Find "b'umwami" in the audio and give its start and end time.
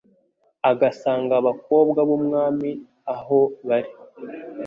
2.07-2.69